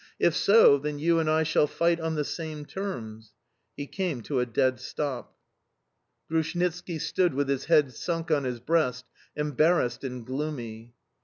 [0.17, 3.33] "If so, then you and I shall fight on the same terms"...
[3.77, 5.37] He came to a dead stop.
[6.27, 10.95] Grushnitski stood with his head sunk on his breast, embarrassed and gloomy.